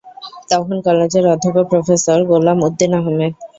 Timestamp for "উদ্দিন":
2.67-2.91